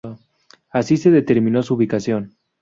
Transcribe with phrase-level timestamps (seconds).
[0.71, 2.33] Así se determinó su ubicación.